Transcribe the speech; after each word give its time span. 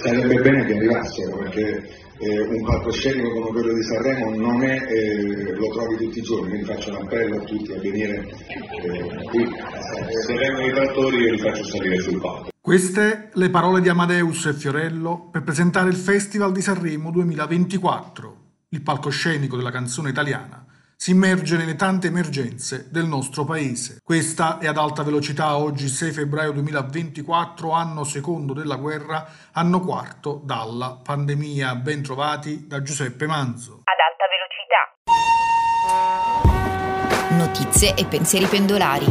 Sarebbe 0.00 0.40
bene 0.42 0.64
che 0.64 0.74
arrivassero 0.74 1.38
perché 1.38 1.90
eh, 2.18 2.40
un 2.40 2.64
palcoscenico 2.64 3.32
come 3.32 3.50
quello 3.50 3.74
di 3.74 3.82
Sanremo 3.82 4.32
non 4.36 4.62
è, 4.62 4.80
eh, 4.80 5.54
lo 5.56 5.70
trovi 5.70 5.96
tutti 5.96 6.20
i 6.20 6.22
giorni, 6.22 6.50
quindi 6.50 6.66
faccio 6.66 6.90
un 6.90 7.04
appello 7.04 7.38
a 7.38 7.44
tutti 7.44 7.72
a 7.72 7.80
venire 7.80 8.18
eh, 8.18 9.24
qui. 9.24 9.48
Se 10.24 10.34
vengono 10.34 10.66
i 10.68 10.72
trattori 10.72 11.16
io 11.16 11.32
li 11.32 11.38
faccio 11.40 11.64
salire 11.64 11.98
sul 11.98 12.20
palco. 12.20 12.50
Queste 12.60 13.30
le 13.32 13.50
parole 13.50 13.80
di 13.80 13.88
Amadeus 13.88 14.46
e 14.46 14.54
Fiorello 14.54 15.28
per 15.32 15.42
presentare 15.42 15.88
il 15.88 15.96
Festival 15.96 16.52
di 16.52 16.62
Sanremo 16.62 17.10
2024, 17.10 18.36
il 18.68 18.82
palcoscenico 18.82 19.56
della 19.56 19.72
canzone 19.72 20.10
italiana 20.10 20.67
si 21.00 21.12
immerge 21.12 21.56
nelle 21.56 21.76
tante 21.76 22.08
emergenze 22.08 22.88
del 22.90 23.06
nostro 23.06 23.44
paese. 23.44 24.00
Questa 24.02 24.58
è 24.58 24.66
ad 24.66 24.76
alta 24.76 25.04
velocità 25.04 25.56
oggi 25.56 25.86
6 25.86 26.10
febbraio 26.10 26.50
2024, 26.50 27.70
anno 27.70 28.02
secondo 28.02 28.52
della 28.52 28.74
guerra, 28.74 29.24
anno 29.52 29.78
quarto 29.78 30.40
dalla 30.44 30.98
pandemia. 31.00 31.76
Ben 31.76 32.02
trovati 32.02 32.66
da 32.66 32.82
Giuseppe 32.82 33.28
Manzo. 33.28 33.84
Ad 33.84 33.96
alta 34.08 34.24
velocità. 37.30 37.46
Notizie 37.46 37.94
e 37.94 38.04
pensieri 38.04 38.46
pendolari. 38.46 39.06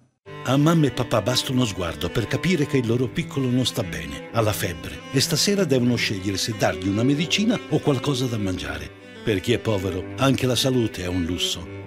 A 0.45 0.58
mamma 0.58 0.88
e 0.88 0.92
papà 0.92 1.22
basta 1.22 1.52
uno 1.52 1.66
sguardo 1.66 2.09
per 2.09 2.25
capire 2.25 2.66
che 2.66 2.78
il 2.78 2.88
loro 2.88 3.08
piccolo 3.08 3.50
non 3.50 3.66
sta 3.66 3.84
bene, 3.84 4.30
ha 4.31 4.42
la 4.42 4.53
febbre 4.53 4.98
e 5.12 5.20
stasera 5.20 5.66
devono 5.66 5.95
scegliere 5.95 6.38
se 6.38 6.56
dargli 6.58 6.88
una 6.88 7.03
medicina 7.03 7.59
o 7.70 7.80
qualcosa 7.80 8.25
da 8.25 8.38
mangiare. 8.38 8.90
Per 9.23 9.42
chi 9.42 9.53
è 9.53 9.59
povero, 9.59 10.13
anche 10.18 10.47
la 10.47 10.56
salute 10.56 11.03
è 11.03 11.07
un 11.07 11.25
lusso. 11.25 11.78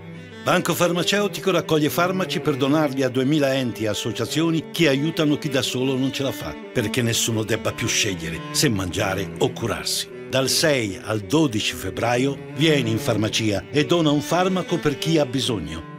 Banco 0.44 0.74
Farmaceutico 0.74 1.50
raccoglie 1.50 1.88
farmaci 1.88 2.40
per 2.40 2.56
donarli 2.56 3.04
a 3.04 3.08
2000 3.08 3.54
enti 3.54 3.84
e 3.84 3.88
associazioni 3.88 4.70
che 4.72 4.88
aiutano 4.88 5.38
chi 5.38 5.48
da 5.48 5.62
solo 5.62 5.96
non 5.96 6.12
ce 6.12 6.24
la 6.24 6.32
fa, 6.32 6.54
perché 6.72 7.00
nessuno 7.00 7.44
debba 7.44 7.72
più 7.72 7.86
scegliere 7.86 8.40
se 8.50 8.68
mangiare 8.68 9.34
o 9.38 9.52
curarsi. 9.52 10.08
Dal 10.28 10.48
6 10.48 11.00
al 11.04 11.20
12 11.20 11.74
febbraio 11.74 12.36
vieni 12.56 12.90
in 12.90 12.98
farmacia 12.98 13.64
e 13.70 13.86
dona 13.86 14.10
un 14.10 14.20
farmaco 14.20 14.78
per 14.78 14.98
chi 14.98 15.18
ha 15.18 15.26
bisogno. 15.26 15.91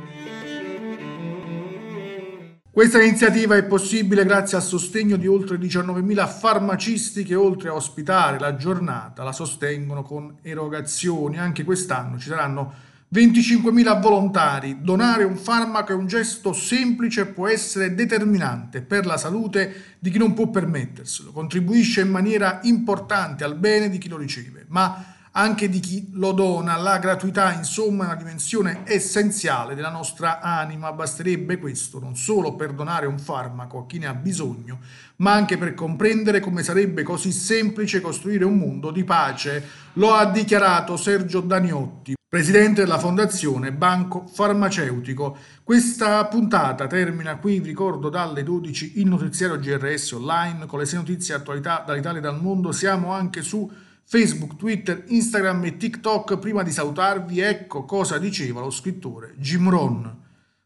Questa 2.73 2.99
iniziativa 2.99 3.55
è 3.55 3.65
possibile 3.65 4.25
grazie 4.25 4.57
al 4.57 4.63
sostegno 4.63 5.15
di 5.15 5.27
oltre 5.27 5.57
19.000 5.57 6.27
farmacisti 6.27 7.23
che 7.23 7.35
oltre 7.35 7.69
a 7.69 7.75
ospitare 7.75 8.39
la 8.39 8.55
giornata 8.55 9.21
la 9.21 9.31
sostengono 9.31 10.01
con 10.01 10.37
erogazioni. 10.41 11.37
Anche 11.37 11.63
quest'anno 11.65 12.17
ci 12.17 12.29
saranno 12.29 12.73
25.000 13.13 14.01
volontari. 14.01 14.79
Donare 14.81 15.23
un 15.23 15.35
farmaco 15.35 15.91
è 15.91 15.95
un 15.95 16.07
gesto 16.07 16.51
semplice 16.51 17.21
e 17.21 17.25
può 17.27 17.47
essere 17.47 17.93
determinante 17.93 18.81
per 18.81 19.05
la 19.05 19.17
salute 19.17 19.97
di 19.99 20.09
chi 20.09 20.17
non 20.17 20.33
può 20.33 20.49
permetterselo. 20.49 21.31
Contribuisce 21.31 22.01
in 22.01 22.09
maniera 22.09 22.59
importante 22.63 23.43
al 23.43 23.55
bene 23.55 23.87
di 23.87 23.99
chi 23.99 24.09
lo 24.09 24.17
riceve, 24.17 24.65
ma 24.69 25.13
anche 25.35 25.69
di 25.69 25.79
chi 25.79 26.09
lo 26.13 26.31
dona. 26.31 26.77
La 26.77 26.97
gratuità, 26.97 27.53
insomma, 27.53 28.03
è 28.03 28.07
una 28.07 28.15
dimensione 28.15 28.81
essenziale 28.85 29.75
della 29.75 29.89
nostra 29.89 30.39
anima. 30.41 30.91
Basterebbe 30.91 31.57
questo 31.57 31.99
non 31.99 32.15
solo 32.15 32.55
per 32.55 32.73
donare 32.73 33.05
un 33.05 33.19
farmaco 33.19 33.79
a 33.79 33.85
chi 33.85 33.99
ne 33.99 34.07
ha 34.07 34.13
bisogno, 34.13 34.79
ma 35.17 35.33
anche 35.33 35.57
per 35.57 35.73
comprendere 35.73 36.39
come 36.39 36.63
sarebbe 36.63 37.03
così 37.03 37.31
semplice 37.31 38.01
costruire 38.01 38.45
un 38.45 38.57
mondo 38.57 38.91
di 38.91 39.03
pace. 39.03 39.63
Lo 39.93 40.13
ha 40.13 40.25
dichiarato 40.25 40.97
Sergio 40.97 41.41
Daniotti 41.41 42.15
presidente 42.33 42.81
della 42.81 42.97
Fondazione 42.97 43.71
Banco 43.71 44.25
Farmaceutico. 44.25 45.37
Questa 45.63 46.25
puntata 46.25 46.87
termina 46.87 47.37
qui, 47.37 47.59
vi 47.59 47.67
ricordo, 47.67 48.09
dalle 48.09 48.41
12 48.41 48.93
il 48.99 49.05
notiziario 49.05 49.59
GRS 49.59 50.13
online 50.13 50.65
con 50.65 50.79
le 50.79 50.85
6 50.85 50.97
notizie 50.97 51.35
attualità 51.35 51.83
dall'Italia 51.85 52.17
e 52.17 52.23
dal 52.23 52.41
mondo. 52.41 52.71
Siamo 52.71 53.13
anche 53.13 53.43
su 53.43 53.71
Facebook, 54.05 54.55
Twitter, 54.55 55.03
Instagram 55.07 55.65
e 55.65 55.77
TikTok. 55.77 56.37
Prima 56.37 56.63
di 56.63 56.71
salutarvi, 56.71 57.39
ecco 57.39 57.85
cosa 57.85 58.17
diceva 58.17 58.61
lo 58.61 58.69
scrittore 58.69 59.33
Jim 59.37 59.69
Rohn. 59.69 60.21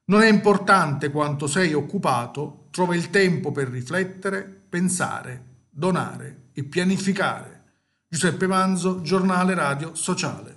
Non 0.06 0.22
è 0.22 0.30
importante 0.30 1.12
quanto 1.12 1.48
sei 1.48 1.74
occupato, 1.74 2.68
trova 2.72 2.96
il 2.96 3.10
tempo 3.10 3.52
per 3.52 3.68
riflettere, 3.68 4.44
pensare, 4.70 5.44
donare 5.70 6.50
e 6.54 6.64
pianificare. 6.64 7.64
Giuseppe 8.08 8.48
Manzo, 8.48 9.02
giornale 9.02 9.54
radio 9.54 9.94
sociale. 9.96 10.57